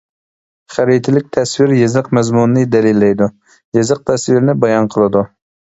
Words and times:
خەرىتىلىك 0.75 1.27
تەسۋىر 1.37 1.73
يېزىق 1.81 2.09
مەزمۇنىنى 2.19 2.65
دەلىللەيدۇ، 2.77 3.29
يېزىق 3.81 4.05
تەسۋىرنى 4.11 4.59
بايان 4.67 4.93
قىلىدۇ. 4.97 5.27